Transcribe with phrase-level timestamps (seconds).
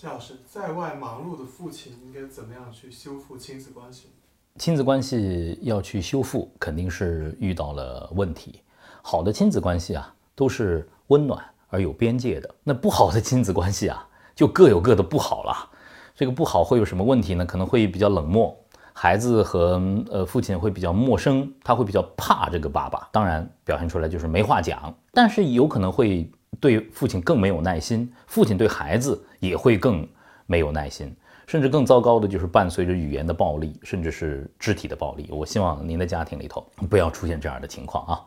[0.00, 4.10] 谢老师，在外忙碌的父亲应该怎么样去修复亲子关系？
[4.56, 8.62] 亲子关系要去修复，肯定是遇到了问题。
[9.02, 12.54] 好的亲子关系啊，都是温暖而有边界的。
[12.62, 15.68] 那不好的亲子关系啊，就各有各的不好了。
[16.14, 17.44] 这个不好会有什么问题呢？
[17.44, 18.56] 可能会比较冷漠，
[18.92, 23.08] 孩子和呃父亲会比较陌生，他会比较怕这个爸爸。
[23.10, 26.30] 当然表现出来就是没话讲，但是有可能会
[26.60, 30.06] 对父亲更没有耐心，父亲对孩子也会更
[30.46, 31.14] 没有耐心，
[31.46, 35.28] 甚至更糟糕的就是伴随着语言的暴力，甚至是肢体的暴力。
[35.30, 38.24] 我希望您的家庭里头不要出现这样的情况啊。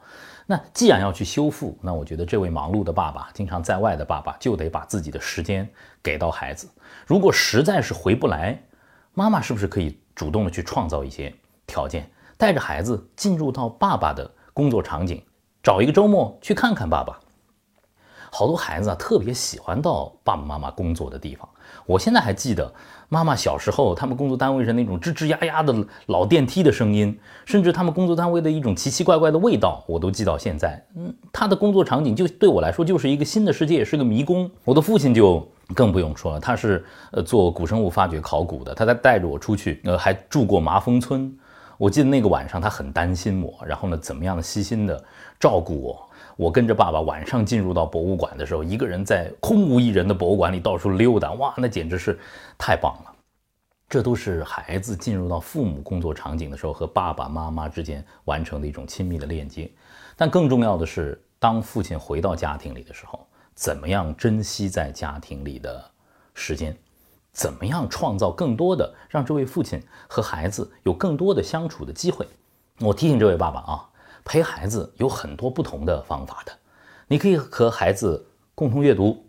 [0.47, 5.67] 那既然要去修复，那我觉得这位忙碌的爸爸，经常在外的爸爸，就得把自己的时间
[6.01, 6.67] 给到孩子。
[7.05, 8.61] 如果实在是回不来，
[9.13, 11.33] 妈妈是不是可以主动的去创造一些
[11.67, 15.23] 条件，带着孩子进入到爸爸的工作场景，
[15.63, 17.19] 找一个周末去看看爸爸？
[18.31, 21.47] 好多孩子啊，特别喜欢到爸爸妈妈工作的地方。
[21.85, 22.73] 我现在还记得
[23.09, 25.75] 妈妈小时候，他们工作单位是那种吱吱呀呀的
[26.07, 30.81] 老电梯的声音，甚至他们工作单位的一种奇奇怪怪的味道，我都记到现在。
[30.95, 34.49] 嗯，他的工作场景就对我来说就是一个新的世界，是个迷宫。
[34.63, 41.33] 我的父亲就更不用说了，他是呃做古生物发掘考古的，他在带着我出去，呃还住过麻风村。
[41.77, 45.03] 我记得那个晚上他很担心我，然后呢怎么样的细心的
[45.39, 46.07] 照顾我。
[46.41, 52.19] 我跟着爸爸晚上进入到博物馆的时候，一个人在空无一人的博物馆里到处溜达，哇，那简直是
[52.57, 53.13] 太棒了。
[53.87, 59.69] 这都是孩子进入到父母工作场景的时候和爸爸妈妈之间完成的一种亲密的链接。
[60.15, 63.19] 但更重要的是，当父亲回到家庭里的时候，
[63.53, 65.91] 怎么样珍惜在家庭里的
[66.33, 66.75] 时间？
[67.31, 72.27] 怎么样创造更多的让这位父亲和孩子有更多的相处的机会？
[72.79, 73.87] 我提醒这位爸爸啊。
[74.23, 76.51] 陪孩子有很多不同的方法的，
[77.07, 79.25] 你可以和孩子共同阅读，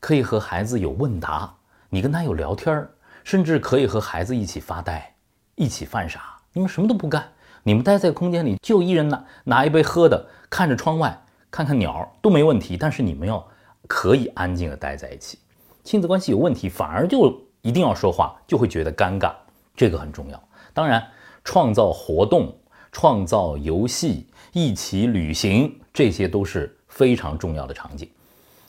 [0.00, 1.52] 可以和孩子有问答，
[1.88, 2.90] 你跟他有聊天儿，
[3.24, 5.14] 甚至可以和孩子一起发呆，
[5.56, 6.38] 一起犯傻。
[6.52, 7.26] 你们什么都不干，
[7.62, 11.20] 你们待在空间里，就一人拿拿一杯喝的，看着窗外，
[11.50, 12.76] 看看鸟都没问题。
[12.76, 13.46] 但是你们要
[13.86, 15.38] 可以安静的待在一起。
[15.84, 19.32] 亲子关系有问题，反而就一定要说话，就会觉得尴尬，
[19.74, 20.42] 这个很重要。
[20.72, 21.04] 当然，
[21.42, 22.54] 创造活动。
[22.90, 28.08] 创造游戏，一起旅行，这些都是非常重要的场景。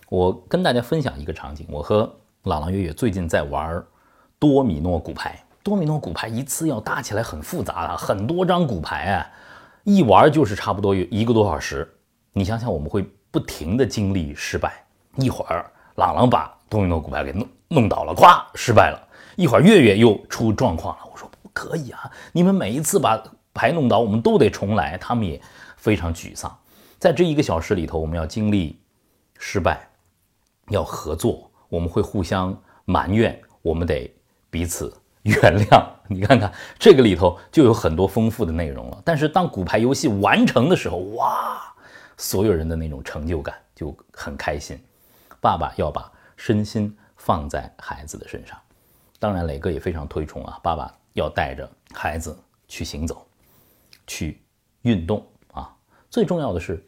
[0.09, 2.11] 我跟大家分享一个场景：我和
[2.43, 3.83] 朗朗月月最近在玩
[4.37, 5.41] 多米诺骨牌。
[5.61, 9.27] 多米诺骨牌一次要搭起来很复杂的，很多张骨牌啊，
[9.83, 11.87] 一玩就是差不多有一个多小时。
[12.33, 14.83] 你想想，我们会不停的经历失败。
[15.15, 19.07] 一会儿朗朗把多米诺骨牌给弄弄倒了，咵，失败了。
[19.35, 21.03] 一会儿月月又出状况了。
[21.11, 23.21] 我说不可以啊，你们每一次把。
[23.59, 25.41] 牌弄倒，我们都得重来，他们也
[25.75, 26.57] 非常沮丧。
[26.97, 28.79] 在这一个小时里头，我们要经历
[29.37, 29.85] 失败，
[30.69, 34.09] 要合作，我们会互相埋怨，我们得
[34.49, 35.85] 彼此原谅。
[36.07, 36.49] 你看看
[36.79, 39.01] 这个里头就有很多丰富的内容了。
[39.03, 41.61] 但是当骨牌游戏完成的时候，哇，
[42.15, 44.79] 所有人的那种成就感就很开心。
[45.41, 48.57] 爸爸要把身心放在孩子的身上，
[49.19, 52.37] 当然磊哥也非常推崇啊，爸爸要带着孩子
[52.69, 53.25] 去行走。
[54.09, 54.43] 去
[54.81, 55.77] 运动啊！
[56.09, 56.83] 最重要的是，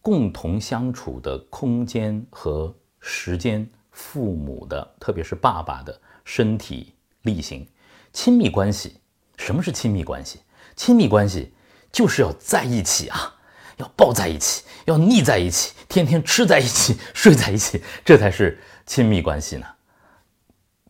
[0.00, 7.66] 共同相处的空间和时间，父母的，特别是爸爸的身体力行，
[8.12, 9.00] 亲密关系。
[9.36, 10.40] 什么是亲密关系？
[10.76, 11.52] 亲密关系
[11.90, 13.34] 就是要在一起啊，
[13.78, 19.66] 要抱在一起，要腻在一起，天天吃在一起，睡在一起，这才是亲密关系呢。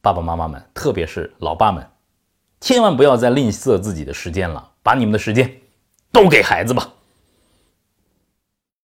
[0.02, 1.88] 爸爸妈妈们，特别是老爸们，
[2.64, 4.70] 千万不要再吝啬自己的时间了。
[4.82, 5.50] 把你们的时间
[6.10, 6.88] 都给孩子吧。